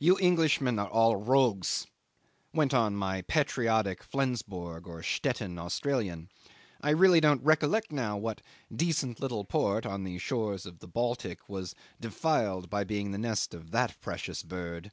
'"You 0.00 0.18
Englishmen 0.18 0.80
are 0.80 0.90
all 0.90 1.14
rogues," 1.14 1.86
went 2.52 2.74
on 2.74 2.96
my 2.96 3.22
patriotic 3.22 4.02
Flensborg 4.02 4.88
or 4.88 5.04
Stettin 5.04 5.56
Australian. 5.56 6.28
I 6.80 6.90
really 6.90 7.20
don't 7.20 7.44
recollect 7.44 7.92
now 7.92 8.16
what 8.16 8.42
decent 8.74 9.20
little 9.20 9.44
port 9.44 9.86
on 9.86 10.02
the 10.02 10.18
shores 10.18 10.66
of 10.66 10.80
the 10.80 10.88
Baltic 10.88 11.48
was 11.48 11.76
defiled 12.00 12.70
by 12.70 12.82
being 12.82 13.12
the 13.12 13.18
nest 13.18 13.54
of 13.54 13.70
that 13.70 14.00
precious 14.00 14.42
bird. 14.42 14.90